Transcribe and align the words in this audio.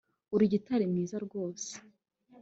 Uri 0.35 0.45
gitari 0.53 0.85
mwiza 0.91 1.15
rwose 1.25 1.71